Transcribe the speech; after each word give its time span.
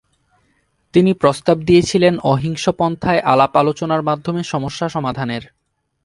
তিনি 0.93 1.13
প্রস্তাব 1.13 1.57
দিয়েছিলেন 1.59 2.13
অহিংস 2.23 2.69
পন্থায় 2.69 3.19
আলাপ-আলোচনার 3.19 4.01
মাধ্যমে 4.01 4.43
সমস্যা 4.43 4.89
সমাধানের। 4.89 5.43